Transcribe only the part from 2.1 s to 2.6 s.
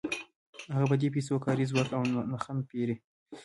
تخم